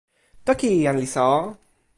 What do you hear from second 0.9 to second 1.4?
Lisa o.